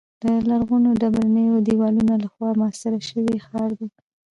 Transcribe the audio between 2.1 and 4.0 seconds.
له خوا محاصره شوی ښار دی.